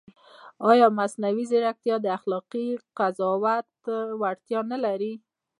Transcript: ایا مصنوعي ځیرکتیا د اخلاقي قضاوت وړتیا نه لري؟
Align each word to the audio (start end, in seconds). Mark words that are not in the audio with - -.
ایا 0.69 0.87
مصنوعي 0.99 1.43
ځیرکتیا 1.51 1.95
د 2.01 2.05
اخلاقي 2.17 2.67
قضاوت 2.97 3.67
وړتیا 4.21 4.59
نه 4.71 4.77
لري؟ 4.85 5.13